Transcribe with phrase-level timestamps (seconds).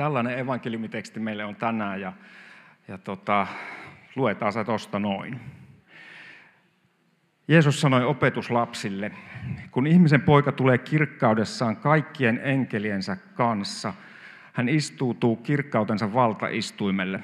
[0.00, 2.12] Tällainen evankeliumiteksti meille on tänään ja,
[2.88, 3.46] ja tota,
[4.16, 5.40] luetaan se tuosta noin.
[7.48, 9.12] Jeesus sanoi opetuslapsille,
[9.70, 13.94] kun ihmisen poika tulee kirkkaudessaan kaikkien enkeliensä kanssa,
[14.52, 17.20] hän istuutuu kirkkautensa valtaistuimelle.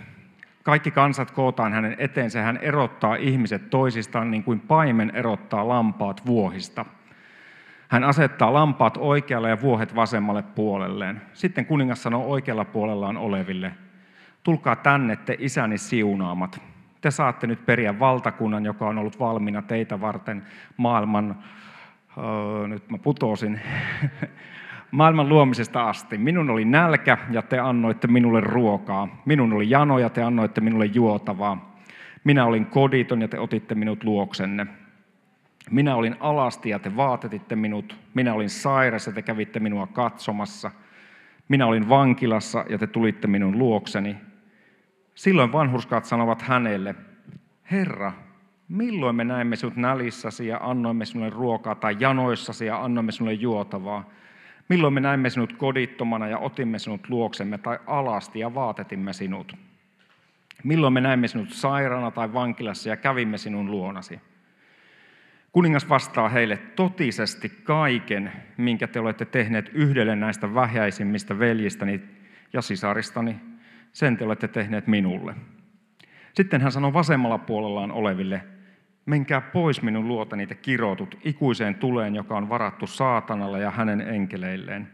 [0.62, 6.84] Kaikki kansat kootaan hänen eteensä, hän erottaa ihmiset toisistaan niin kuin paimen erottaa lampaat vuohista.
[7.88, 11.22] Hän asettaa lampaat oikealle ja vuohet vasemmalle puolelleen.
[11.32, 13.72] Sitten kuningas sanoo oikealla puolellaan oleville,
[14.42, 16.60] tulkaa tänne te isäni siunaamat,
[17.00, 20.42] te saatte nyt periä valtakunnan, joka on ollut valmiina teitä varten
[20.76, 21.36] maailman,
[22.18, 23.60] öö, nyt mä putosin,
[24.90, 26.18] maailman luomisesta asti.
[26.18, 29.08] Minun oli nälkä ja te annoitte minulle ruokaa.
[29.24, 31.76] Minun oli jano ja te annoitte minulle juotavaa.
[32.24, 34.66] Minä olin koditon ja te otitte minut luoksenne.
[35.70, 37.96] Minä olin alasti ja te vaatetitte minut.
[38.14, 40.70] Minä olin sairas ja te kävitte minua katsomassa.
[41.48, 44.16] Minä olin vankilassa ja te tulitte minun luokseni.
[45.14, 46.94] Silloin vanhurskaat sanovat hänelle,
[47.70, 48.12] Herra,
[48.68, 54.10] milloin me näimme sinut nälissäsi ja annoimme sinulle ruokaa tai janoissasi ja annoimme sinulle juotavaa?
[54.68, 59.56] Milloin me näimme sinut kodittomana ja otimme sinut luoksemme tai alasti ja vaatetimme sinut?
[60.64, 64.20] Milloin me näimme sinut sairaana tai vankilassa ja kävimme sinun luonasi?
[65.56, 72.00] Kuningas vastaa heille totisesti kaiken, minkä te olette tehneet yhdelle näistä vähäisimmistä veljistäni
[72.52, 73.36] ja sisaristani,
[73.92, 75.34] sen te olette tehneet minulle.
[76.34, 78.42] Sitten hän sanoi vasemmalla puolellaan oleville,
[79.06, 84.88] menkää pois minun luota niitä kirotut ikuiseen tuleen, joka on varattu saatanalle ja hänen enkeleilleen.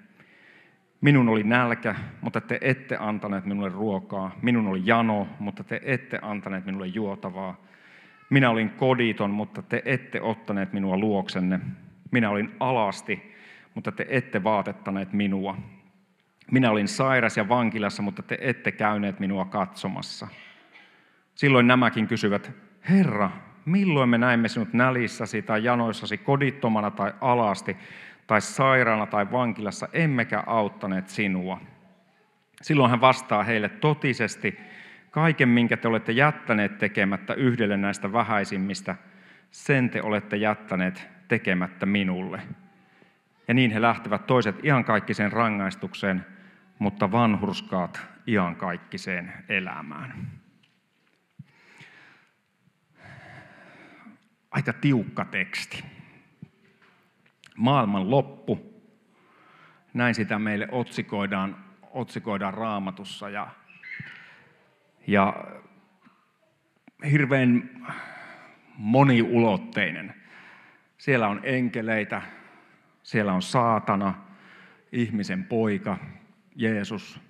[1.00, 4.36] Minun oli nälkä, mutta te ette antaneet minulle ruokaa.
[4.42, 7.71] Minun oli jano, mutta te ette antaneet minulle juotavaa.
[8.32, 11.60] Minä olin koditon, mutta te ette ottaneet minua luoksenne.
[12.10, 13.34] Minä olin alasti,
[13.74, 15.56] mutta te ette vaatettaneet minua.
[16.50, 20.28] Minä olin sairas ja vankilassa, mutta te ette käyneet minua katsomassa.
[21.34, 22.52] Silloin nämäkin kysyvät,
[22.88, 23.30] Herra,
[23.64, 27.76] milloin me näimme sinut nälissäsi tai janoissasi kodittomana tai alasti
[28.26, 31.60] tai sairaana tai vankilassa, emmekä auttaneet sinua?
[32.62, 34.58] Silloin hän vastaa heille totisesti,
[35.12, 38.96] kaiken minkä te olette jättäneet tekemättä yhdelle näistä vähäisimmistä,
[39.50, 42.42] sen te olette jättäneet tekemättä minulle.
[43.48, 46.26] Ja niin he lähtevät toiset ihan kaikkiseen rangaistukseen,
[46.78, 50.30] mutta vanhurskaat iankaikkiseen elämään.
[54.50, 55.84] Aika tiukka teksti.
[57.56, 58.82] Maailman loppu.
[59.94, 63.30] Näin sitä meille otsikoidaan, otsikoidaan raamatussa.
[63.30, 63.48] Ja,
[65.06, 65.44] ja
[67.10, 67.70] hirveän
[68.76, 70.14] moniulotteinen.
[70.98, 72.22] Siellä on enkeleitä,
[73.02, 74.14] siellä on saatana,
[74.92, 75.98] ihmisen poika,
[76.56, 77.20] Jeesus.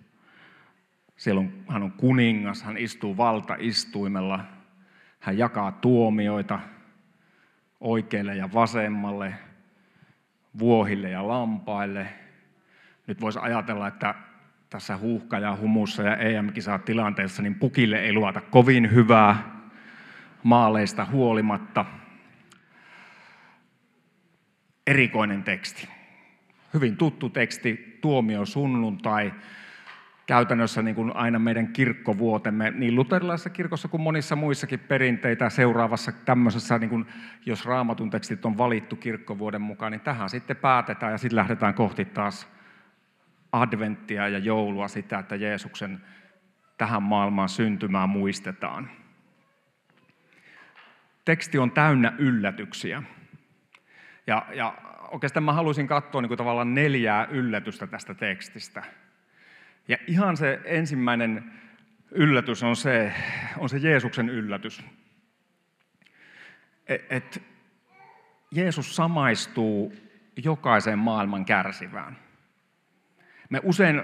[1.16, 4.44] Siellä on, hän on kuningas, hän istuu valtaistuimella,
[5.20, 6.60] hän jakaa tuomioita
[7.80, 9.34] oikealle ja vasemmalle,
[10.58, 12.08] vuohille ja lampaille.
[13.06, 14.14] Nyt voisi ajatella, että
[14.72, 19.60] tässä huuhka ja humussa ja EM-kisaa tilanteessa, niin pukille ei luota kovin hyvää
[20.42, 21.84] maaleista huolimatta.
[24.86, 25.88] Erikoinen teksti.
[26.74, 29.32] Hyvin tuttu teksti, tuomio sunnuntai,
[30.26, 36.78] käytännössä niin kuin aina meidän kirkkovuotemme, niin luterilaisessa kirkossa kuin monissa muissakin perinteitä seuraavassa tämmöisessä,
[36.78, 37.06] niin kuin,
[37.46, 42.04] jos raamatun tekstit on valittu kirkkovuoden mukaan, niin tähän sitten päätetään ja sitten lähdetään kohti
[42.04, 42.48] taas
[43.52, 46.00] adventtia ja joulua sitä, että Jeesuksen
[46.78, 48.90] tähän maailmaan syntymää muistetaan.
[51.24, 53.02] Teksti on täynnä yllätyksiä.
[54.26, 54.74] Ja, ja
[55.10, 58.82] oikeastaan mä haluaisin katsoa niin kuin tavallaan neljää yllätystä tästä tekstistä.
[59.88, 61.52] Ja ihan se ensimmäinen
[62.10, 63.12] yllätys on se,
[63.58, 64.84] on se Jeesuksen yllätys.
[66.86, 67.42] Et, et
[68.50, 69.94] Jeesus samaistuu
[70.44, 72.16] jokaiseen maailman kärsivään.
[73.52, 74.02] Me usein,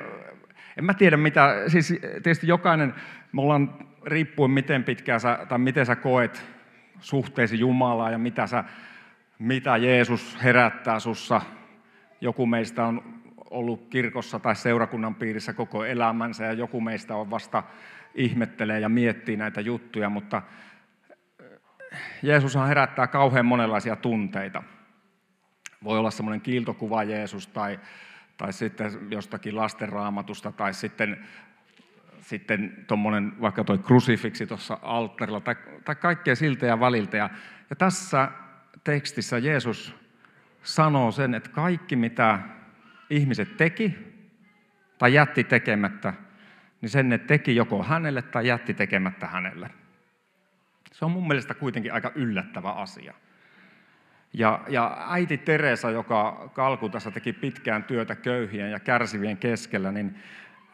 [0.76, 2.94] en mä tiedä mitä, siis tietysti jokainen,
[3.32, 3.74] me ollaan
[4.04, 6.44] riippuen miten pitkään sä, tai miten sä koet
[7.00, 8.64] suhteesi Jumalaa ja mitä, sä,
[9.38, 11.40] mitä Jeesus herättää sussa.
[12.20, 17.62] Joku meistä on ollut kirkossa tai seurakunnan piirissä koko elämänsä ja joku meistä on vasta
[18.14, 20.42] ihmettelee ja miettii näitä juttuja, mutta
[22.22, 24.62] Jeesus herättää kauhean monenlaisia tunteita.
[25.84, 27.78] Voi olla semmoinen kiiltokuva Jeesus tai
[28.38, 31.26] tai sitten jostakin lastenraamatusta, tai sitten,
[32.20, 37.16] sitten tuommoinen vaikka toi krusifiksi tuossa alttarilla, tai, tai kaikkea siltä ja väliltä.
[37.16, 37.30] Ja,
[37.70, 38.28] ja tässä
[38.84, 39.94] tekstissä Jeesus
[40.62, 42.38] sanoo sen, että kaikki mitä
[43.10, 43.94] ihmiset teki
[44.98, 46.14] tai jätti tekemättä,
[46.80, 49.70] niin sen ne teki joko hänelle tai jätti tekemättä hänelle.
[50.92, 53.14] Se on mun mielestä kuitenkin aika yllättävä asia.
[54.32, 60.18] Ja, ja äiti Teresa, joka Kalkutassa teki pitkään työtä köyhien ja kärsivien keskellä, niin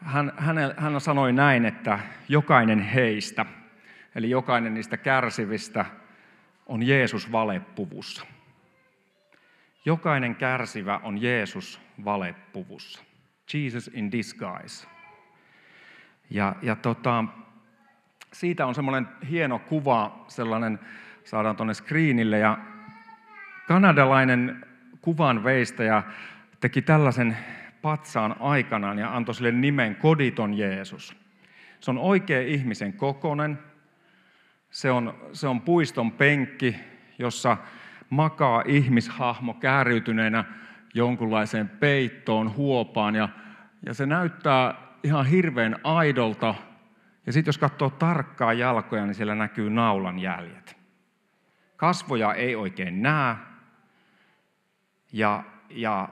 [0.01, 1.99] hän, hän, hän sanoi näin, että
[2.29, 3.45] jokainen heistä,
[4.15, 5.85] eli jokainen niistä kärsivistä,
[6.65, 8.25] on Jeesus valepuvussa.
[9.85, 13.03] Jokainen kärsivä on Jeesus valepuvussa.
[13.53, 14.87] Jesus in disguise.
[16.29, 17.23] Ja, ja tota,
[18.33, 20.79] siitä on semmoinen hieno kuva, sellainen
[21.23, 22.39] saadaan tuonne screenille.
[22.39, 22.57] Ja
[23.67, 24.65] kanadalainen
[25.01, 26.03] kuvanveistäjä
[26.59, 27.37] teki tällaisen
[27.81, 31.15] patsaan aikanaan ja antoi sille nimen Koditon Jeesus.
[31.79, 33.59] Se on oikea ihmisen kokonen.
[34.69, 36.75] Se on, se on puiston penkki,
[37.19, 37.57] jossa
[38.09, 40.45] makaa ihmishahmo kääriytyneenä
[40.93, 43.15] jonkunlaiseen peittoon, huopaan.
[43.15, 43.29] Ja,
[43.85, 46.55] ja se näyttää ihan hirveän aidolta.
[47.25, 50.77] Ja sitten jos katsoo tarkkaa jalkoja, niin siellä näkyy naulan jäljet.
[51.77, 53.35] Kasvoja ei oikein näe.
[55.15, 56.09] Ja, ja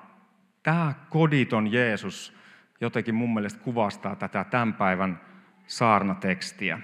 [0.63, 2.37] tämä koditon Jeesus
[2.81, 5.19] jotenkin mun mielestä kuvastaa tätä tämän päivän
[5.67, 6.79] saarnatekstiä.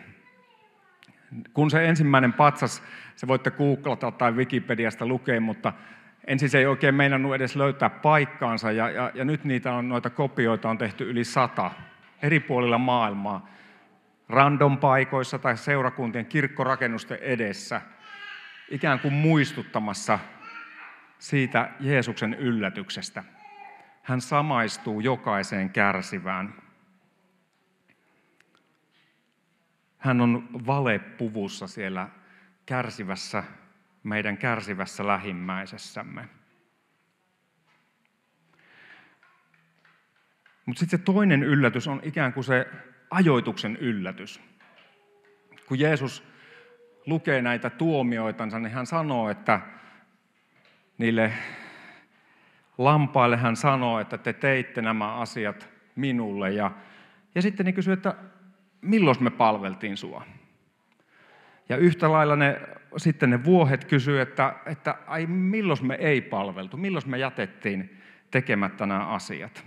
[1.54, 2.84] Kun se ensimmäinen patsas,
[3.16, 5.74] se voitte googlata tai Wikipediasta lukea, mutta
[6.28, 10.10] ensin se ei oikein meinannut edes löytää paikkaansa, ja, ja, ja nyt niitä on, noita
[10.10, 11.72] kopioita on tehty yli sata
[12.22, 13.50] eri puolilla maailmaa,
[14.30, 17.82] random paikoissa tai seurakuntien kirkkorakennusten edessä,
[18.70, 20.20] ikään kuin muistuttamassa
[21.20, 23.24] siitä Jeesuksen yllätyksestä.
[24.04, 26.54] Hän samaistuu jokaiseen kärsivään.
[29.98, 32.10] Hän on valepuvussa siellä
[32.66, 33.44] kärsivässä,
[34.04, 36.30] meidän kärsivässä lähimmäisessämme.
[40.66, 42.68] Mutta sitten se toinen yllätys on ikään kuin se
[43.12, 44.42] ajoituksen yllätys.
[45.66, 46.24] Kun Jeesus
[47.06, 49.62] lukee näitä tuomioitansa, niin hän sanoo, että
[51.00, 51.34] niille
[52.78, 56.52] lampaille hän sanoo, että te teitte nämä asiat minulle.
[56.52, 56.72] Ja,
[57.36, 58.16] ja sitten ne kysyy, että
[58.82, 60.24] milloin me palveltiin sua?
[61.70, 62.62] Ja yhtä lailla ne,
[62.98, 68.86] sitten ne vuohet kysyy, että, että ai milloin me ei palveltu, milloin me jätettiin tekemättä
[68.86, 69.66] nämä asiat.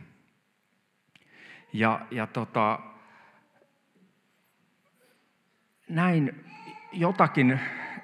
[1.73, 2.81] Ja, ja tota,
[5.89, 6.45] näin
[6.93, 7.61] jotakin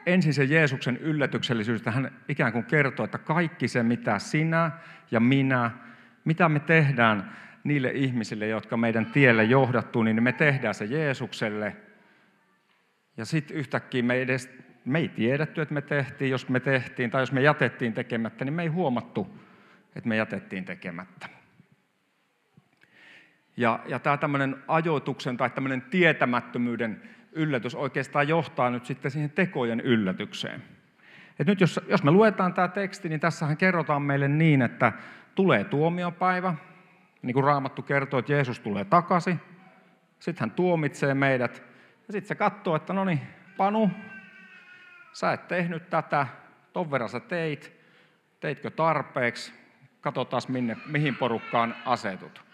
[0.09, 4.71] ensin se Jeesuksen yllätyksellisyys, että hän ikään kuin kertoo, että kaikki se, mitä sinä
[5.11, 5.71] ja minä,
[6.25, 11.77] mitä me tehdään niille ihmisille, jotka meidän tielle johdattuu, niin me tehdään se Jeesukselle.
[13.17, 14.51] Ja sitten yhtäkkiä me, edes,
[14.85, 18.55] me ei tiedetty, että me tehtiin, jos me tehtiin, tai jos me jätettiin tekemättä, niin
[18.55, 19.39] me ei huomattu,
[19.97, 21.29] että me jätettiin tekemättä.
[23.57, 27.03] Ja, ja tämä tämmöinen ajoituksen tai tämmöinen tietämättömyyden
[27.39, 30.63] yllätys oikeastaan johtaa nyt sitten siihen tekojen yllätykseen.
[31.39, 34.93] Et nyt jos, jos me luetaan tämä teksti, niin tässähän kerrotaan meille niin, että
[35.35, 36.55] tulee tuomiopäivä,
[37.23, 39.41] niin kuin Raamattu kertoo, että Jeesus tulee takaisin,
[40.19, 41.63] sitten hän tuomitsee meidät,
[42.07, 43.21] ja sitten se katsoo, että no niin,
[43.57, 43.91] Panu,
[45.13, 46.27] sä et tehnyt tätä,
[46.73, 47.73] ton verran sä teit,
[48.41, 49.53] teitkö tarpeeksi,
[50.01, 52.45] katsotaan minne, mihin porukkaan asetut.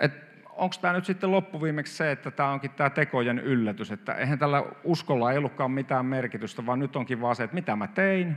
[0.00, 4.38] Et onko tämä nyt sitten loppuviimeksi se, että tämä onkin tämä tekojen yllätys, että eihän
[4.38, 8.36] tällä uskolla ei ollutkaan mitään merkitystä, vaan nyt onkin vaan se, että mitä mä tein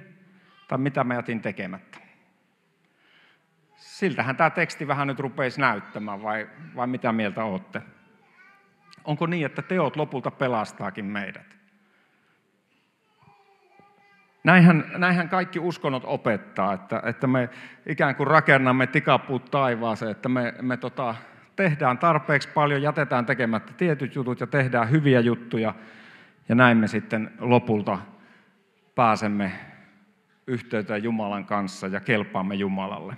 [0.68, 1.98] tai mitä mä jätin tekemättä.
[3.76, 7.82] Siltähän tämä teksti vähän nyt rupeisi näyttämään, vai, vai mitä mieltä olette?
[9.04, 11.56] Onko niin, että teot lopulta pelastaakin meidät?
[14.44, 17.50] Näinhän, näinhän kaikki uskonnot opettaa, että, että me
[17.86, 21.16] ikään kuin rakennamme tikapuut taivaaseen, että me, me tota,
[21.56, 25.74] tehdään tarpeeksi paljon, jätetään tekemättä tietyt jutut ja tehdään hyviä juttuja.
[26.50, 28.00] Ja näin me sitten lopulta
[28.96, 29.52] pääsemme
[30.48, 33.18] yhteyteen Jumalan kanssa ja kelpaamme Jumalalle.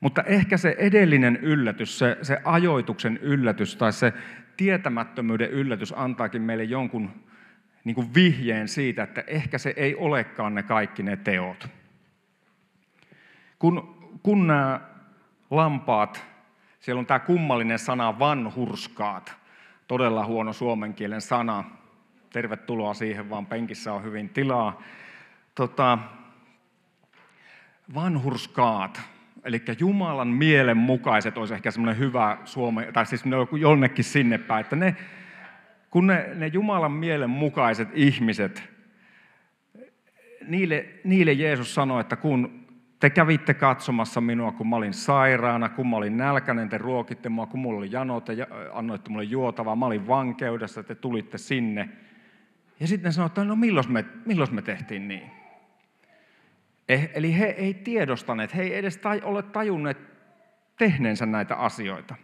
[0.00, 4.12] Mutta ehkä se edellinen yllätys, se, se ajoituksen yllätys tai se
[4.56, 7.10] tietämättömyyden yllätys antaakin meille jonkun
[7.84, 11.68] niin kuin vihjeen siitä, että ehkä se ei olekaan ne kaikki ne teot.
[13.58, 14.80] Kun, kun nämä
[15.50, 16.33] lampaat
[16.84, 19.36] siellä on tämä kummallinen sana vanhurskaat.
[19.88, 21.64] Todella huono suomen kielen sana.
[22.32, 24.82] Tervetuloa siihen, vaan penkissä on hyvin tilaa.
[25.54, 25.98] Tota,
[27.94, 29.00] vanhurskaat,
[29.44, 34.60] eli Jumalan mielen mukaiset olisi ehkä semmoinen hyvä suome, tai siis ne jonnekin sinne päin,
[34.60, 34.96] että ne,
[35.90, 38.62] kun ne, ne Jumalan mielen mukaiset ihmiset,
[40.46, 42.63] niille, niille Jeesus sanoi, että kun
[43.00, 47.46] te kävitte katsomassa minua, kun mä olin sairaana, kun mä olin nälkäinen, te ruokitte mua,
[47.46, 48.32] kun mulla oli jano, te
[48.72, 51.88] annoitte mulle juotavaa, mä olin vankeudessa, te tulitte sinne.
[52.80, 55.30] Ja sitten ne sanoivat, että no milloin me, milloin me tehtiin niin?
[56.88, 59.98] Eh, eli he ei tiedostaneet, he ei edes tai, ole tajunneet
[60.78, 62.14] tehneensä näitä asioita.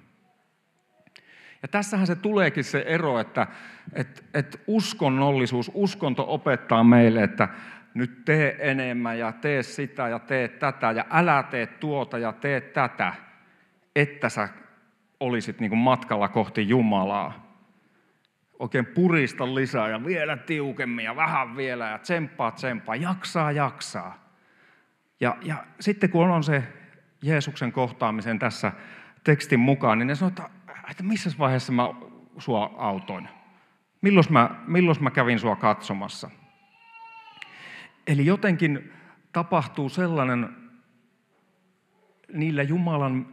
[1.63, 3.47] Ja tässähän se tuleekin se ero, että,
[3.93, 7.49] että, että uskonnollisuus, uskonto opettaa meille, että
[7.95, 12.61] nyt tee enemmän ja tee sitä ja tee tätä ja älä tee tuota ja tee
[12.61, 13.15] tätä,
[13.97, 14.49] että sä
[15.21, 17.51] olisit niin kuin matkalla kohti Jumalaa.
[18.59, 24.31] Oikein purista lisää ja vielä tiukemmin ja vähän vielä ja tsemppaa tsemppaa, jaksaa jaksaa.
[25.21, 26.63] Ja, ja sitten kun on se
[27.23, 28.73] Jeesuksen kohtaamisen tässä
[29.25, 30.51] tekstin mukaan, niin ne sanoo, että,
[30.91, 31.89] että missä vaiheessa mä
[32.39, 33.29] sua autoin?
[34.01, 36.31] Milloin mä, milloin mä kävin sua katsomassa?
[38.11, 38.93] Eli jotenkin
[39.33, 40.49] tapahtuu sellainen
[42.33, 43.27] niillä Jumalan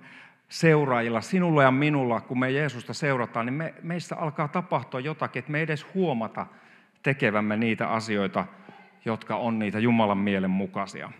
[0.49, 5.51] seuraajilla, sinulla ja minulla, kun me Jeesusta seurataan, niin me, meissä alkaa tapahtua jotakin, että
[5.51, 6.45] me ei edes huomata
[7.03, 8.45] tekevämme niitä asioita,
[9.05, 11.11] jotka on niitä Jumalan mielen mukaisia.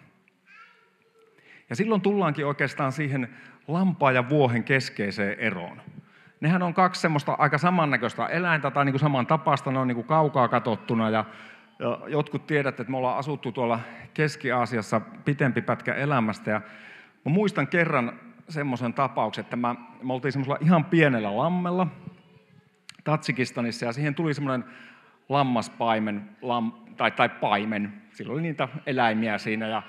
[1.70, 3.30] Ja silloin tullaankin oikeastaan siihen
[3.68, 5.82] lampaan ja vuohen keskeiseen eroon.
[6.42, 9.96] Nehän on kaksi semmoista aika samannäköistä eläintä tai niin kuin saman tapasta, ne on niin
[9.96, 11.26] kuin kaukaa katsottuna ja
[12.08, 13.80] jotkut tiedätte, että me ollaan asuttu tuolla
[14.14, 16.52] Keski-Aasiassa pitempi pätkä elämästä.
[16.52, 16.62] Ja
[17.26, 18.20] mä muistan kerran
[18.50, 21.88] semmoisen tapauksen, että mä, me oltiin semmoisella ihan pienellä lammella
[23.04, 24.66] Tatsikistanissa ja siihen tuli semmoinen
[25.30, 29.84] lammaspaimen, lam, tai, tai paimen, sillä oli niitä eläimiä siinä ja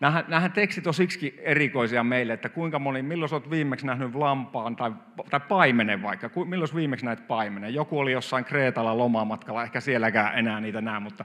[0.00, 4.92] Nämähän, tekstit on siksi erikoisia meille, että kuinka moni, milloin olet viimeksi nähnyt lampaan tai,
[5.30, 7.74] tai paimenen vaikka, milloin viimeksi näet paimenen.
[7.74, 11.24] Joku oli jossain Kreetalla lomamatkalla, ehkä sielläkään enää niitä näe, mutta,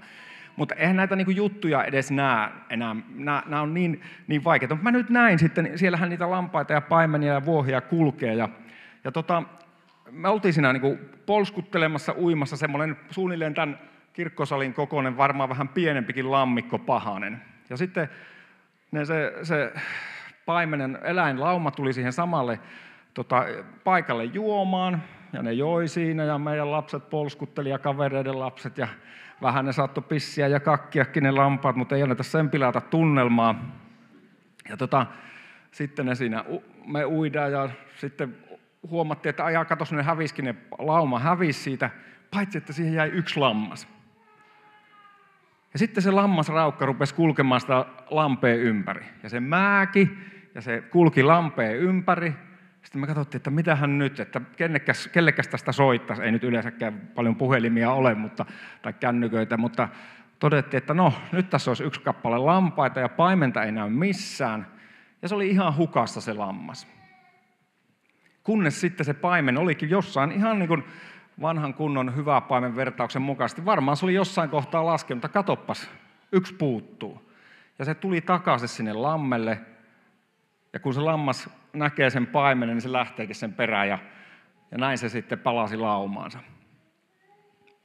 [0.56, 2.96] mutta eihän näitä niin juttuja edes näe enää.
[3.16, 4.78] Nämä, nämä on niin, niin vaikeita.
[4.82, 8.34] Mä nyt näin sitten, siellähän niitä lampaita ja paimenia ja vuohia kulkee.
[8.34, 8.50] Ja,
[9.04, 9.44] ja tota,
[10.12, 13.80] me oltiin siinä niin polskuttelemassa, uimassa semmoinen suunnilleen tämän
[14.14, 17.42] kirkkosalin kokoinen, varmaan vähän pienempikin lammikko pahanen.
[17.70, 18.10] Ja sitten
[18.92, 19.74] ne se, se
[20.46, 22.60] paimenen eläinlauma tuli siihen samalle
[23.14, 23.46] tota,
[23.84, 25.04] paikalle juomaan,
[25.34, 28.88] ja ne joi siinä, ja meidän lapset polskutteli, ja kavereiden lapset, ja
[29.42, 33.76] vähän ne saattoi pissiä ja kakkiakin ne lampaat, mutta ei anneta sen pilata tunnelmaa.
[34.70, 35.06] Ja tota,
[35.72, 36.46] sitten ne siinä,
[36.86, 38.38] me uidaan, ja sitten
[38.90, 41.90] huomattiin, että ajaa, katos, ne häviskin, ne lauma hävisi siitä,
[42.32, 43.99] paitsi että siihen jäi yksi lammas.
[45.74, 49.06] Ja sitten se lammasraukka rupesi kulkemaan sitä lampeen ympäri.
[49.24, 50.10] Ja se määki,
[50.56, 52.34] ja se kulki lampeen ympäri.
[52.84, 56.24] Sitten me katsottiin, että mitähän nyt, että kennekäs, kellekäs tästä soittaisi.
[56.24, 58.46] Ei nyt yleensäkään paljon puhelimia ole, mutta,
[58.82, 59.90] tai kännyköitä, mutta
[60.40, 64.68] todettiin, että no, nyt tässä olisi yksi kappale lampaita ja paimenta ei näy missään.
[65.22, 66.88] Ja se oli ihan hukassa se lammas.
[68.44, 70.84] Kunnes sitten se paimen olikin jossain ihan niin kuin
[71.42, 73.66] vanhan kunnon hyvä paimen vertauksen mukaisesti.
[73.66, 75.92] Varmaan se oli jossain kohtaa laskenut, mutta katoppas,
[76.32, 77.32] yksi puuttuu.
[77.80, 79.62] Ja se tuli takaisin sinne lammelle.
[80.74, 84.00] Ja kun se lammas näkee sen paimenen, niin se lähteekin sen perään ja,
[84.72, 86.40] ja näin se sitten palasi laumaansa.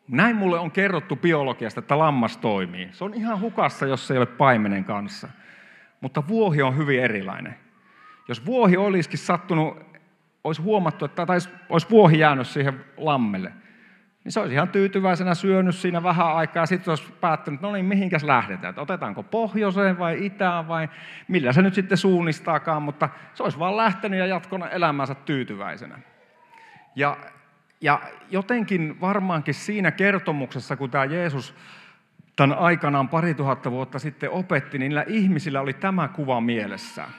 [0.09, 2.89] Näin mulle on kerrottu biologiasta, että lammas toimii.
[2.93, 5.29] Se on ihan hukassa, jos se ei ole paimenen kanssa.
[6.01, 7.55] Mutta vuohi on hyvin erilainen.
[8.29, 9.94] Jos vuohi olisikin sattunut
[10.45, 13.53] olisi huomattu, että tai olisi vuohi jäänyt siihen lammelle,
[14.25, 17.85] niin se olisi ihan tyytyväisenä syönyt siinä vähän aikaa ja sitten olisi päättänyt, no niin,
[17.85, 20.89] mihinkäs lähdetään, että otetaanko pohjoiseen vai itään vai
[21.29, 25.99] millä se nyt sitten suunnistaakaan, mutta se olisi vaan lähtenyt ja jatkonut elämänsä tyytyväisenä.
[26.97, 27.17] Ja,
[27.81, 31.55] ja jotenkin varmaankin siinä kertomuksessa, kun tämä Jeesus
[32.37, 37.11] tämän aikanaan pari tuhatta vuotta sitten opetti, niin niillä ihmisillä oli tämä kuva mielessään.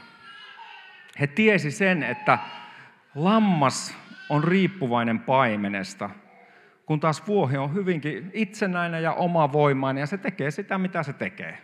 [1.20, 2.40] He tiesi sen, että
[3.16, 3.98] Lammas
[4.30, 6.10] on riippuvainen paimenesta,
[6.86, 11.58] kun taas vuohi on hyvinkin itsenäinen ja omavoimainen ja se tekee sitä, mitä se tekee.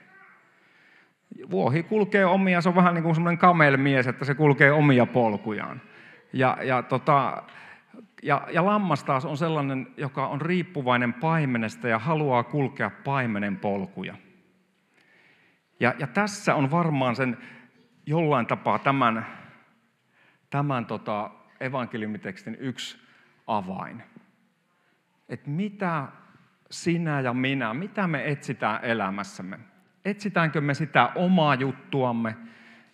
[1.51, 5.81] Vuohi kulkee omia, se on vähän niin kuin semmoinen kamelmies, että se kulkee omia polkujaan.
[6.33, 7.43] Ja, ja, tota,
[8.23, 14.15] ja, ja lammas taas on sellainen, joka on riippuvainen paimenesta ja haluaa kulkea paimenen polkuja.
[15.79, 17.37] Ja, ja tässä on varmaan sen
[18.05, 19.25] jollain tapaa tämän,
[20.49, 21.31] tämän tota,
[21.61, 22.97] evankeliumitekstin yksi
[23.47, 24.03] avain.
[25.29, 26.07] Että mitä
[26.69, 29.59] sinä ja minä, mitä me etsitään elämässämme?
[30.05, 32.35] Etsitäänkö me sitä omaa juttuamme?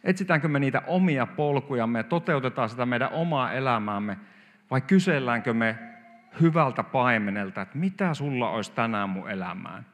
[0.04, 4.18] Etsitäänkö me niitä omia polkujamme ja toteutetaan sitä meidän omaa elämäämme?
[4.72, 5.76] Vai kyselläänkö me
[6.42, 9.86] hyvältä paimenelta, että mitä sulla olisi tänään mun elämään?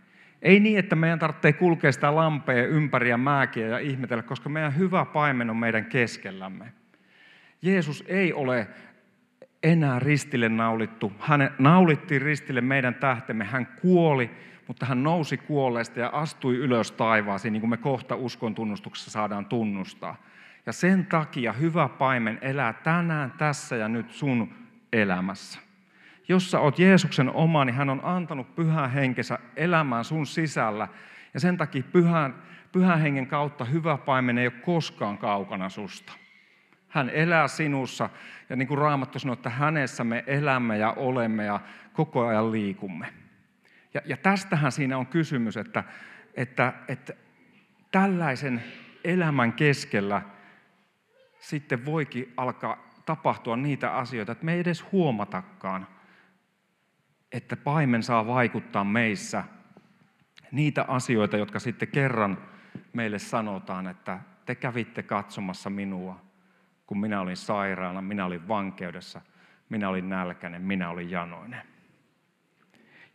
[0.41, 4.77] Ei niin, että meidän tarvitsee kulkea sitä lampea ympäri ja määkiä ja ihmetellä, koska meidän
[4.77, 6.73] hyvä paimen on meidän keskellämme.
[7.63, 8.67] Jeesus ei ole
[9.63, 11.13] enää ristille naulittu.
[11.19, 13.45] Hän naulittiin ristille meidän tähtemme.
[13.45, 14.31] Hän kuoli,
[14.67, 19.45] mutta hän nousi kuolleesta ja astui ylös taivaaseen, niin kuin me kohta uskon tunnustuksessa saadaan
[19.45, 20.15] tunnustaa.
[20.65, 24.53] Ja sen takia hyvä paimen elää tänään, tässä ja nyt sun
[24.93, 25.59] elämässä.
[26.27, 30.87] Jos sä oot Jeesuksen oma, niin hän on antanut pyhän henkensä elämään sun sisällä.
[31.33, 32.35] Ja sen takia pyhän,
[32.71, 36.22] pyhän hengen kautta hyvä paimen ei ole koskaan kaukana susta.
[36.93, 38.09] Hän elää sinussa
[38.49, 41.59] ja niin kuin Raamattu sanoo, että hänessä me elämme ja olemme ja
[41.93, 43.13] koko ajan liikumme.
[43.93, 45.83] Ja, ja tästähän siinä on kysymys, että,
[46.33, 47.13] että, että
[47.91, 48.63] tällaisen
[49.03, 50.21] elämän keskellä
[51.39, 55.87] sitten voikin alkaa tapahtua niitä asioita, että me ei edes huomatakaan,
[57.31, 59.43] että paimen saa vaikuttaa meissä
[60.51, 62.37] niitä asioita, jotka sitten kerran
[62.93, 66.32] meille sanotaan, että te kävitte katsomassa minua,
[66.87, 69.21] kun minä olin sairaana, minä olin vankeudessa,
[69.69, 71.61] minä olin nälkäinen, minä olin janoinen.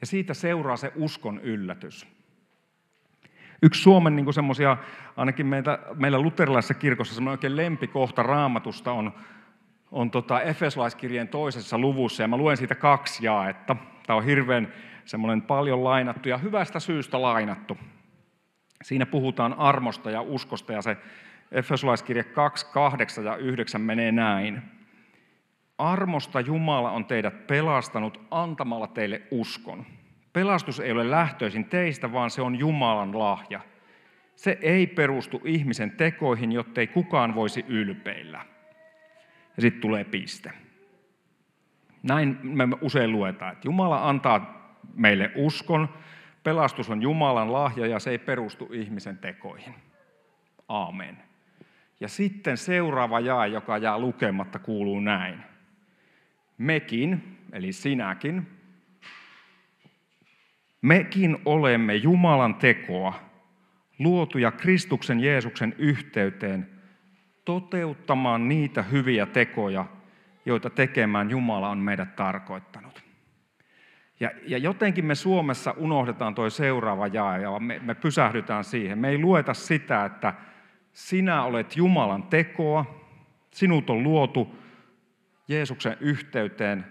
[0.00, 2.06] Ja siitä seuraa se uskon yllätys.
[3.62, 4.76] Yksi Suomen niin semmoisia,
[5.16, 9.12] ainakin meitä, meillä luterilaisessa kirkossa semmoinen oikein lempikohta raamatusta on,
[9.90, 13.76] on tota Efesolaiskirjeen toisessa luvussa, ja mä luen siitä kaksi jaetta.
[14.06, 14.72] Tämä on hirveän
[15.04, 17.78] semmoinen paljon lainattu ja hyvästä syystä lainattu.
[18.82, 20.96] Siinä puhutaan armosta ja uskosta, ja se
[21.52, 24.62] Efesolaiskirje 2, 8 ja 9 menee näin.
[25.78, 29.86] Armosta Jumala on teidät pelastanut antamalla teille uskon.
[30.32, 33.60] Pelastus ei ole lähtöisin teistä, vaan se on Jumalan lahja.
[34.36, 38.44] Se ei perustu ihmisen tekoihin, jottei kukaan voisi ylpeillä.
[39.56, 40.52] Ja sitten tulee piste.
[42.02, 44.58] Näin me usein luetaan, että Jumala antaa
[44.94, 45.88] meille uskon,
[46.42, 49.74] pelastus on Jumalan lahja ja se ei perustu ihmisen tekoihin.
[50.68, 51.27] Aamen.
[52.00, 55.42] Ja sitten seuraava jae, joka jää lukematta, kuuluu näin.
[56.58, 58.46] Mekin, eli sinäkin,
[60.82, 63.14] mekin olemme Jumalan tekoa,
[63.98, 66.70] luotuja Kristuksen Jeesuksen yhteyteen,
[67.44, 69.84] toteuttamaan niitä hyviä tekoja,
[70.46, 73.02] joita tekemään Jumala on meidät tarkoittanut.
[74.20, 78.98] Ja, ja jotenkin me Suomessa unohdetaan tuo seuraava jae ja me, me pysähdytään siihen.
[78.98, 80.34] Me ei lueta sitä, että
[80.98, 83.04] sinä olet Jumalan tekoa,
[83.50, 84.58] sinut on luotu
[85.48, 86.86] Jeesuksen yhteyteen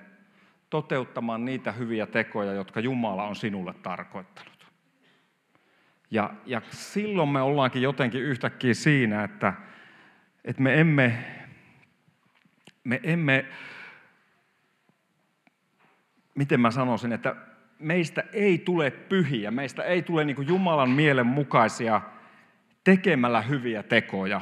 [0.70, 4.68] toteuttamaan niitä hyviä tekoja, jotka Jumala on sinulle tarkoittanut.
[6.12, 9.54] Ja, ja silloin me ollaankin jotenkin yhtäkkiä siinä, että,
[10.46, 11.26] että me emme,
[12.84, 13.46] me emme,
[16.36, 17.36] miten mä sanoisin, että
[17.80, 22.02] meistä ei tule pyhiä, meistä ei tule niin Jumalan mielen mukaisia
[22.88, 24.42] tekemällä hyviä tekoja,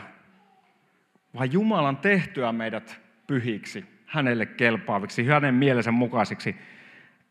[1.34, 6.55] vaan Jumalan tehtyä meidät pyhiksi, hänelle kelpaaviksi, hänen mielensä mukaisiksi,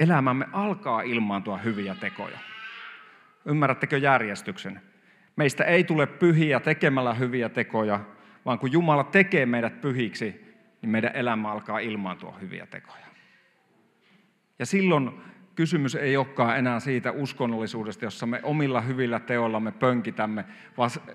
[0.00, 2.38] elämämme alkaa ilmaantua hyviä tekoja.
[3.44, 4.80] Ymmärrättekö järjestyksen?
[5.36, 8.00] Meistä ei tule pyhiä tekemällä hyviä tekoja,
[8.44, 13.06] vaan kun Jumala tekee meidät pyhiksi, niin meidän elämä alkaa ilmaantua hyviä tekoja.
[14.58, 15.10] Ja silloin
[15.54, 20.44] kysymys ei olekaan enää siitä uskonnollisuudesta, jossa me omilla hyvillä teoillamme pönkitämme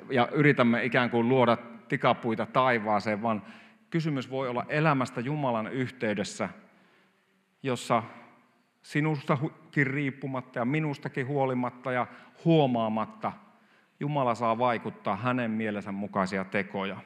[0.10, 3.44] ja yritämme ikään kuin luoda tikapuita taivaaseen, vaan
[3.90, 6.50] kysymys voi olla elämästä Jumalan yhteydessä,
[7.64, 8.04] jossa
[8.82, 12.08] sinustakin riippumatta ja minustakin huolimatta ja
[12.46, 13.32] huomaamatta
[14.00, 16.98] Jumala saa vaikuttaa hänen mielensä mukaisia tekoja.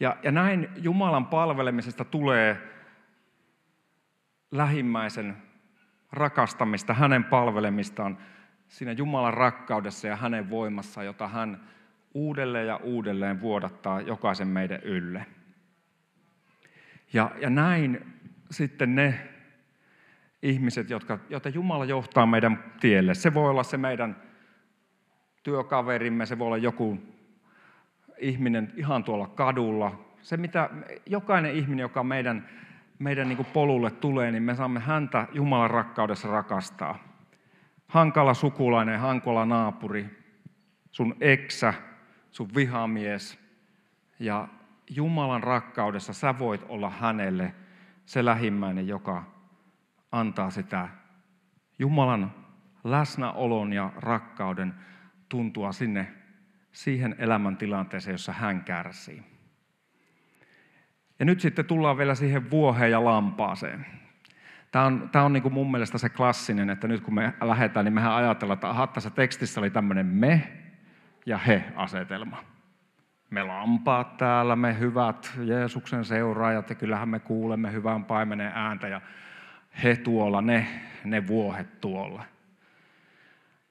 [0.00, 2.58] Ja, ja näin Jumalan palvelemisesta tulee
[4.52, 5.36] lähimmäisen
[6.12, 8.18] rakastamista, hänen palvelemistaan
[8.68, 11.60] siinä Jumalan rakkaudessa ja hänen voimassa, jota hän
[12.14, 15.26] uudelleen ja uudelleen vuodattaa jokaisen meidän ylle.
[17.12, 18.06] Ja, ja näin
[18.50, 19.28] sitten ne
[20.42, 23.14] ihmiset, jotka, joita Jumala johtaa meidän tielle.
[23.14, 24.16] Se voi olla se meidän
[25.42, 26.98] työkaverimme, se voi olla joku
[28.18, 30.04] ihminen ihan tuolla kadulla.
[30.22, 30.70] Se, mitä
[31.06, 32.48] jokainen ihminen, joka meidän
[33.02, 36.98] meidän niin polulle tulee, niin me saamme häntä Jumalan rakkaudessa rakastaa.
[37.88, 40.06] Hankala sukulainen, hankala naapuri,
[40.90, 41.74] sun eksä,
[42.30, 43.38] sun vihamies.
[44.18, 44.48] Ja
[44.90, 47.54] Jumalan rakkaudessa sä voit olla hänelle
[48.06, 49.24] se lähimmäinen, joka
[50.12, 50.88] antaa sitä
[51.78, 52.32] Jumalan
[52.84, 54.74] läsnäolon ja rakkauden
[55.28, 56.12] tuntua sinne
[56.72, 59.31] siihen elämäntilanteeseen, jossa hän kärsii.
[61.22, 63.86] Ja nyt sitten tullaan vielä siihen vuoheen ja lampaaseen.
[64.72, 67.84] Tämä on, tämä on niin kuin mun mielestä se klassinen, että nyt kun me lähdetään,
[67.84, 70.52] niin mehän ajatellaan, että aha, tässä tekstissä oli tämmöinen me
[71.26, 72.44] ja he-asetelma.
[73.30, 79.00] Me lampaat täällä, me hyvät Jeesuksen seuraajat, ja kyllähän me kuulemme hyvän paimenen ääntä, ja
[79.82, 80.66] he tuolla, ne,
[81.04, 82.24] ne vuohet tuolla.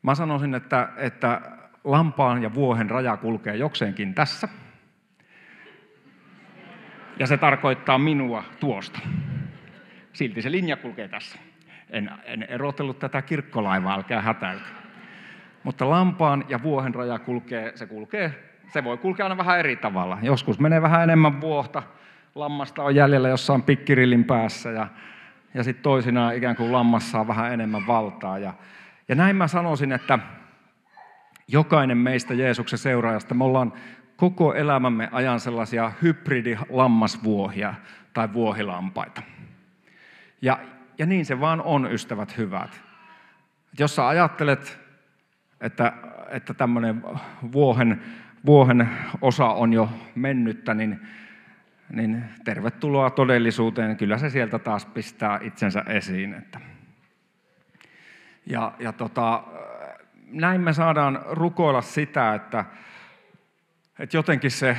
[0.01, 1.41] Mä sanoisin, että, että
[1.83, 4.47] lampaan ja vuohen raja kulkee jokseenkin tässä.
[7.21, 8.99] Ja se tarkoittaa minua tuosta.
[10.13, 11.39] Silti se linja kulkee tässä.
[11.89, 14.65] En, en erotellut tätä kirkkolaivaa, älkää hätäilkö.
[15.63, 20.17] Mutta lampaan ja vuohen raja kulkee, se kulkee, se voi kulkea aina vähän eri tavalla.
[20.21, 21.84] Joskus menee vähän enemmän vuohta,
[22.36, 24.88] lammasta on jäljellä jossain pikkirillin päässä ja,
[25.53, 28.39] ja sitten toisinaan ikään kuin lammas saa vähän enemmän valtaa.
[28.39, 28.53] Ja,
[29.07, 30.19] ja näin mä sanoisin, että
[31.47, 33.73] jokainen meistä Jeesuksen seuraajasta, me ollaan
[34.21, 37.73] koko elämämme ajan sellaisia hybridilammasvuohia
[38.13, 39.21] tai vuohilampaita.
[40.41, 40.60] Ja,
[40.97, 42.81] ja niin se vaan on, ystävät hyvät.
[43.79, 44.79] Jos sä ajattelet,
[45.62, 45.93] että,
[46.29, 47.03] että tämmöinen
[47.51, 48.01] vuohen,
[48.45, 48.89] vuohen
[49.21, 51.07] osa on jo mennyttä, niin,
[51.89, 53.97] niin tervetuloa todellisuuteen.
[53.97, 56.34] Kyllä se sieltä taas pistää itsensä esiin.
[56.34, 56.60] Että.
[58.45, 59.43] Ja, ja tota,
[60.31, 62.65] näin me saadaan rukoilla sitä, että,
[64.01, 64.77] että jotenkin se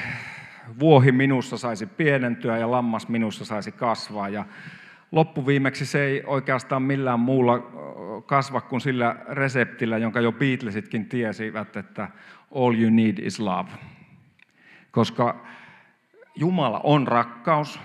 [0.80, 4.28] vuohi minussa saisi pienentyä ja lammas minussa saisi kasvaa.
[4.28, 4.44] Ja
[5.12, 7.58] loppuviimeksi se ei oikeastaan millään muulla
[8.26, 12.08] kasva kuin sillä reseptillä, jonka jo Beatlesitkin tiesivät, että
[12.54, 13.70] all you need is love.
[14.90, 15.46] Koska
[16.34, 17.80] Jumala on rakkaus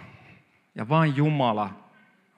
[0.76, 1.70] ja vain Jumala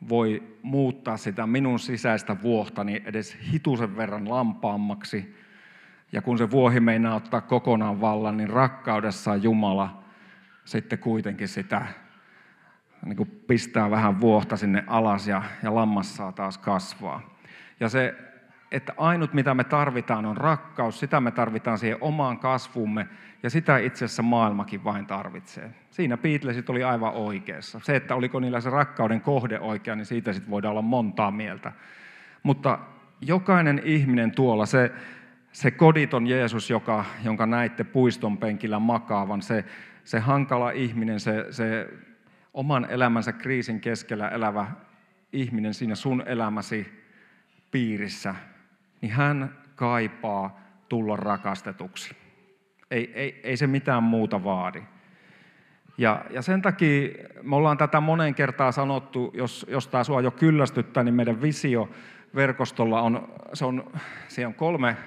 [0.10, 5.36] voi muuttaa sitä minun sisäistä vuohtani edes hitusen verran lampaammaksi.
[6.12, 10.04] Ja kun se vuohi meinaa ottaa kokonaan vallan, niin rakkaudessaan Jumala
[10.66, 11.86] sitten kuitenkin sitä
[13.06, 17.36] niin kuin pistää vähän vuohta sinne alas ja, ja lammas saa taas kasvaa.
[17.80, 18.16] Ja se,
[18.72, 23.08] että ainut mitä me tarvitaan on rakkaus, sitä me tarvitaan siihen omaan kasvumme
[23.44, 25.72] ja sitä itse asiassa maailmakin vain tarvitsee.
[25.92, 27.80] Siinä Beatlesit oli aivan oikeassa.
[27.84, 31.72] Se, että oliko niillä se rakkauden kohde oikea, niin siitä sitten voidaan olla montaa mieltä.
[32.44, 32.80] Mutta
[33.22, 34.92] jokainen ihminen tuolla, se,
[35.52, 39.66] se koditon Jeesus, joka, jonka näitte puiston penkillä makaavan, se,
[40.04, 41.90] se hankala ihminen, se, se
[42.54, 44.68] oman elämänsä kriisin keskellä elävä
[45.34, 47.04] ihminen siinä sun elämäsi
[47.72, 48.36] piirissä,
[49.02, 50.60] niin hän kaipaa
[50.90, 52.16] tulla rakastetuksi.
[52.92, 54.84] Ei, ei, ei se mitään muuta vaadi.
[55.98, 57.10] Ja, ja sen takia
[57.44, 61.90] me ollaan tätä monen kertaa sanottu, jos, jos tämä sua jo kyllästyttää, niin meidän visio
[62.36, 63.92] verkostolla on, se on,
[64.28, 64.98] se on kolme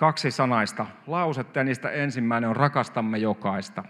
[0.00, 3.84] kaksi sanaista lausetta ja niistä ensimmäinen on rakastamme jokaista.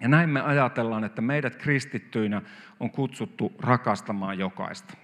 [0.00, 2.42] Ja näin me ajatellaan, että meidät kristittyinä
[2.80, 4.94] on kutsuttu rakastamaan jokaista.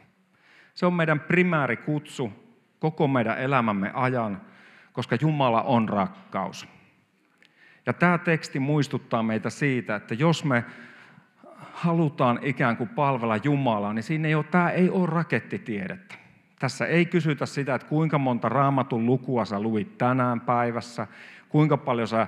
[0.74, 2.32] Se on meidän primääri kutsu
[2.78, 4.40] koko meidän elämämme ajan,
[4.92, 6.68] koska Jumala on rakkaus.
[7.86, 10.64] Ja tämä teksti muistuttaa meitä siitä, että jos me
[11.72, 16.19] halutaan ikään kuin palvella Jumalaa, niin siinä ei ole, tämä ei ole rakettitiedettä.
[16.60, 21.06] Tässä ei kysytä sitä, että kuinka monta raamatun lukua sä luit tänään päivässä,
[21.48, 22.26] kuinka paljon sä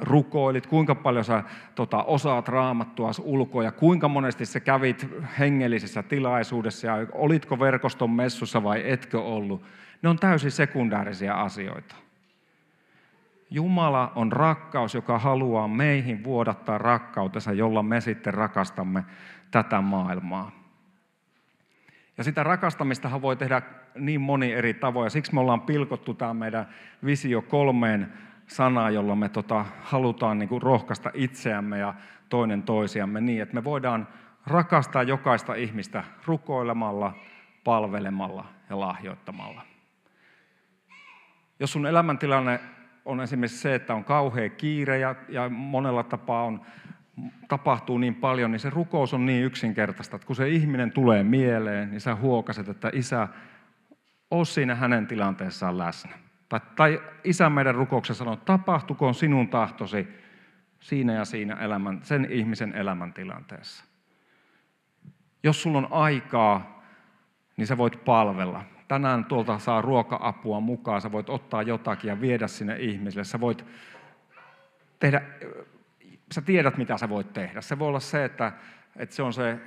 [0.00, 1.42] rukoilit, kuinka paljon sä
[1.74, 8.62] tota, osaat raamattua ulkoa ja kuinka monesti sä kävit hengellisessä tilaisuudessa ja olitko verkoston messussa
[8.62, 9.62] vai etkö ollut.
[10.02, 11.94] Ne on täysin sekundäärisiä asioita.
[13.50, 19.04] Jumala on rakkaus, joka haluaa meihin vuodattaa rakkautensa, jolla me sitten rakastamme
[19.50, 20.57] tätä maailmaa.
[22.18, 23.62] Ja sitä rakastamistahan voi tehdä
[23.94, 25.10] niin moni eri tavoin.
[25.10, 26.68] Siksi me ollaan pilkottu tämä meidän
[27.04, 28.12] visio kolmeen
[28.46, 31.94] sanaa, jolla me tota, halutaan niin kuin rohkaista itseämme ja
[32.28, 34.08] toinen toisiamme niin, että me voidaan
[34.46, 37.14] rakastaa jokaista ihmistä rukoilemalla,
[37.64, 39.62] palvelemalla ja lahjoittamalla.
[41.60, 42.60] Jos sun elämäntilanne
[43.04, 46.60] on esimerkiksi se, että on kauhea kiire ja, ja monella tapaa on,
[47.48, 51.90] tapahtuu niin paljon, niin se rukous on niin yksinkertaista, että kun se ihminen tulee mieleen,
[51.90, 53.28] niin sä huokaset, että isä,
[54.30, 56.12] oo siinä hänen tilanteessaan läsnä.
[56.48, 60.08] Tai, tai isä meidän rukouksessa sanoo, tapahtukoon sinun tahtosi
[60.80, 63.84] siinä ja siinä elämän, sen ihmisen elämäntilanteessa.
[65.42, 66.82] Jos sulla on aikaa,
[67.56, 68.64] niin sä voit palvella.
[68.88, 73.24] Tänään tuolta saa ruoka-apua mukaan, sä voit ottaa jotakin ja viedä sinne ihmiselle.
[73.24, 73.64] Sä voit
[74.98, 75.22] tehdä,
[76.32, 77.60] sä tiedät mitä sä voit tehdä.
[77.60, 78.52] Se voi olla se, että,
[78.96, 79.58] että se on se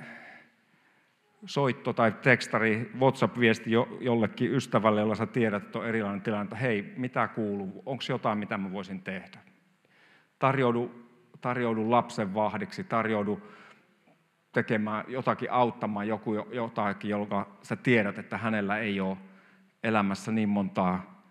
[1.46, 3.70] soitto tai tekstari, WhatsApp-viesti
[4.00, 8.38] jollekin ystävälle, jolla sä tiedät, että on erilainen tilanne, että hei, mitä kuuluu, onko jotain,
[8.38, 9.38] mitä mä voisin tehdä.
[10.38, 11.08] Tarjoudu,
[11.40, 13.42] tarjoudu lapsen vahdiksi, tarjoudu
[14.52, 19.16] tekemään jotakin, auttamaan joku jotakin, jonka sä tiedät, että hänellä ei ole
[19.82, 21.24] elämässä niin montaa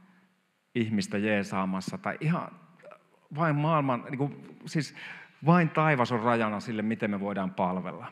[0.76, 1.98] ihmistä jeesaamassa.
[1.98, 2.52] Tai ihan
[3.36, 4.96] vain maailman, niin kuin, siis
[5.46, 8.08] vain taivas on rajana sille, miten me voidaan palvella.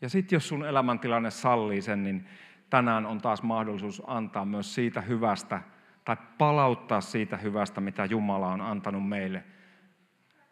[0.00, 2.28] Ja sitten jos sun elämäntilanne sallii sen, niin
[2.70, 5.60] tänään on taas mahdollisuus antaa myös siitä hyvästä,
[6.04, 9.44] tai palauttaa siitä hyvästä, mitä Jumala on antanut meille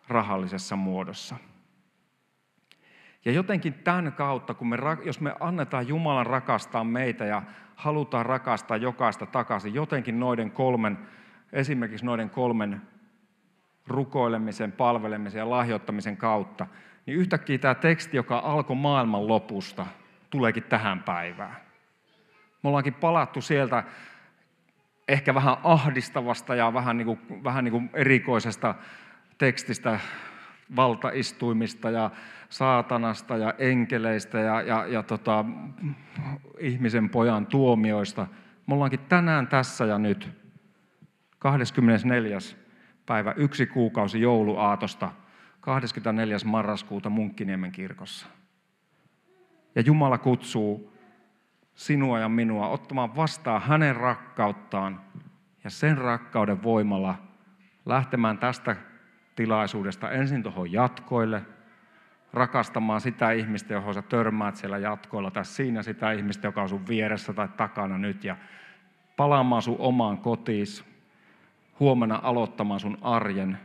[0.08, 1.36] rahallisessa muodossa.
[3.24, 7.42] Ja jotenkin tämän kautta, kun me, jos me annetaan Jumalan rakastaa meitä ja
[7.76, 10.98] halutaan rakastaa jokaista takaisin, jotenkin noiden kolmen,
[11.52, 12.82] esimerkiksi noiden kolmen
[13.86, 16.66] rukoilemisen, palvelemisen ja lahjoittamisen kautta,
[17.06, 19.86] niin yhtäkkiä tämä teksti, joka alkoi maailman lopusta,
[20.30, 21.56] tuleekin tähän päivään.
[22.62, 23.84] Me ollaankin palattu sieltä
[25.08, 28.74] ehkä vähän ahdistavasta ja vähän, niin kuin, vähän niin kuin erikoisesta
[29.38, 30.00] tekstistä,
[30.76, 32.10] valtaistuimista ja
[32.48, 35.44] saatanasta ja enkeleistä ja, ja, ja tota,
[36.58, 38.26] ihmisen pojan tuomioista.
[38.66, 40.30] Me ollaankin tänään tässä ja nyt,
[41.38, 42.38] 24.
[43.06, 45.12] päivä, yksi kuukausi jouluaatosta,
[45.60, 46.36] 24.
[46.44, 48.26] marraskuuta Munkkiniemen kirkossa.
[49.74, 50.96] Ja Jumala kutsuu
[51.74, 55.00] sinua ja minua ottamaan vastaan hänen rakkauttaan
[55.64, 57.14] ja sen rakkauden voimalla
[57.86, 58.76] lähtemään tästä
[59.36, 61.42] tilaisuudesta ensin tuohon jatkoille,
[62.32, 66.88] rakastamaan sitä ihmistä, johon sä törmäät siellä jatkoilla, tai siinä sitä ihmistä, joka on sun
[66.88, 68.36] vieressä tai takana nyt, ja
[69.16, 70.95] palaamaan sun omaan kotiis,
[71.80, 73.58] huomenna aloittamaan sun arjen.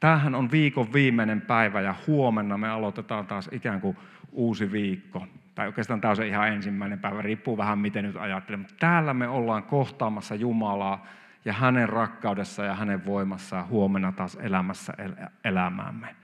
[0.00, 3.96] Tämähän on viikon viimeinen päivä, ja huomenna me aloitetaan taas ikään kuin
[4.32, 5.26] uusi viikko.
[5.54, 8.60] Tai oikeastaan tämä on se ihan ensimmäinen päivä, riippuu vähän miten nyt ajattelen.
[8.60, 11.06] Mutta täällä me ollaan kohtaamassa Jumalaa,
[11.44, 16.16] ja hänen rakkaudessa ja hänen voimassaan huomenna taas elämässä el- elämäämme.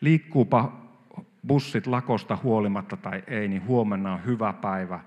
[0.00, 0.72] Liikkuupa
[1.46, 5.00] bussit lakosta huolimatta tai ei, niin huomenna on hyvä päivä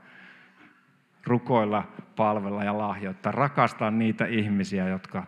[1.23, 1.83] rukoilla,
[2.15, 5.23] palvella ja lahjoittaa, rakastaa niitä ihmisiä, jotka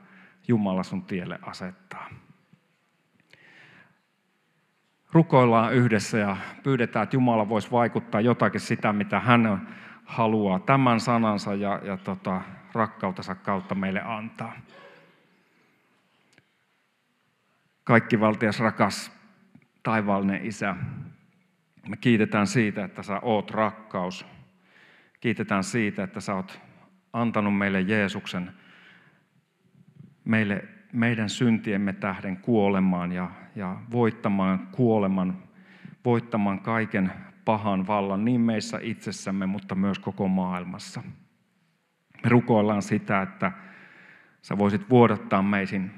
[0.47, 2.09] Jumala sun tielle asettaa.
[5.11, 9.67] Rukoillaan yhdessä ja pyydetään, että Jumala voisi vaikuttaa jotakin sitä, mitä hän
[10.05, 12.41] haluaa tämän sanansa ja, ja tota,
[12.73, 14.53] rakkautensa kautta meille antaa.
[17.83, 19.11] Kaikki valtias rakas
[19.83, 20.75] taivaallinen Isä,
[21.87, 24.25] me kiitetään siitä, että sä oot rakkaus.
[25.19, 26.61] Kiitetään siitä, että sä oot
[27.13, 28.53] antanut meille Jeesuksen,
[30.25, 35.37] meille, meidän syntiemme tähden kuolemaan ja, ja voittamaan kuoleman,
[36.05, 37.11] voittamaan kaiken
[37.45, 41.03] pahan vallan niin meissä itsessämme, mutta myös koko maailmassa.
[42.23, 43.51] Me rukoillaan sitä, että
[44.41, 45.91] sä voisit vuodattaa meisin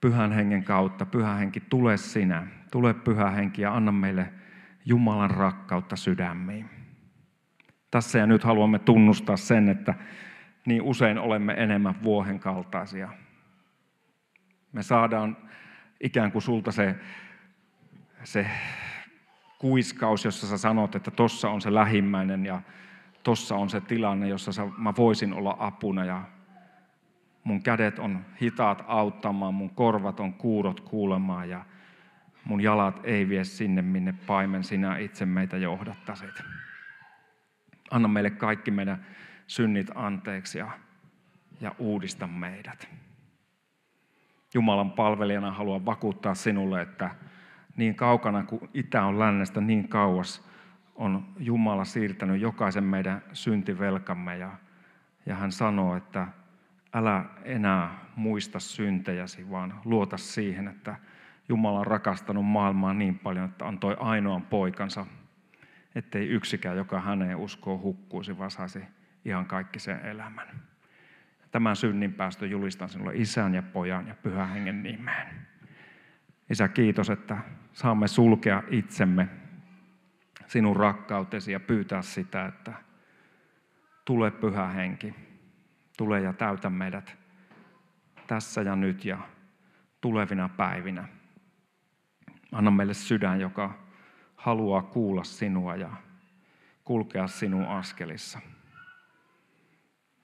[0.00, 1.06] pyhän hengen kautta.
[1.06, 2.46] Pyhä henki, tule sinä.
[2.70, 4.32] Tule pyhä henki ja anna meille
[4.84, 6.70] Jumalan rakkautta sydämiin.
[7.90, 9.94] Tässä ja nyt haluamme tunnustaa sen, että
[10.66, 13.08] niin usein olemme enemmän vuohen kaltaisia.
[14.72, 15.36] Me saadaan
[16.00, 16.94] ikään kuin sulta se,
[18.24, 18.46] se
[19.58, 22.62] kuiskaus, jossa sä sanot, että tossa on se lähimmäinen ja
[23.22, 26.22] tossa on se tilanne, jossa mä voisin olla apuna ja
[27.44, 31.64] mun kädet on hitaat auttamaan, mun korvat on kuurot kuulemaan ja
[32.44, 36.42] mun jalat ei vie sinne, minne paimen sinä itse meitä johdattasit.
[37.90, 39.06] Anna meille kaikki meidän
[39.50, 40.70] synnit anteeksi ja,
[41.60, 42.88] ja uudista meidät.
[44.54, 47.10] Jumalan palvelijana haluan vakuuttaa sinulle, että
[47.76, 50.48] niin kaukana kuin itä on lännestä, niin kauas
[50.94, 54.52] on Jumala siirtänyt jokaisen meidän syntivelkamme ja,
[55.26, 56.26] ja hän sanoo, että
[56.94, 60.96] älä enää muista syntejäsi, vaan luota siihen, että
[61.48, 65.06] Jumala on rakastanut maailmaa niin paljon, että antoi ainoan poikansa,
[65.94, 70.48] ettei yksikään, joka häneen uskoo, hukkuisi, vaan saisi ihan kaikki sen elämän.
[71.50, 75.46] Tämän synnin päästö julistan sinulle isän ja pojan ja pyhän hengen nimeen.
[76.50, 77.38] Isä, kiitos, että
[77.72, 79.28] saamme sulkea itsemme
[80.46, 82.72] sinun rakkautesi ja pyytää sitä, että
[84.04, 85.14] tule pyhä henki,
[85.96, 87.16] tule ja täytä meidät
[88.26, 89.18] tässä ja nyt ja
[90.00, 91.08] tulevina päivinä.
[92.52, 93.78] Anna meille sydän, joka
[94.36, 95.90] haluaa kuulla sinua ja
[96.84, 98.40] kulkea sinun askelissa.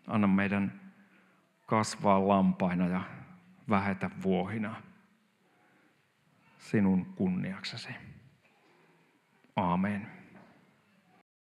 [0.06, 0.80] Anna meidän
[1.66, 3.00] kasvaa lampaina ja
[3.68, 4.82] vähetä vuohina
[6.58, 7.88] sinun kunniaksesi.
[9.56, 10.15] Amen.